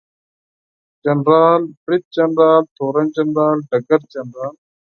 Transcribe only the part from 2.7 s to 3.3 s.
تورن